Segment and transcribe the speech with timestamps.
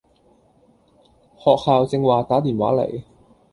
[1.37, 3.03] 學校正話打電話嚟